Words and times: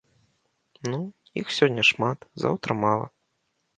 Ну, 0.93 0.99
іх 1.41 1.47
сёння 1.57 1.83
шмат, 1.91 2.19
заўтра 2.45 2.71
мала. 2.85 3.05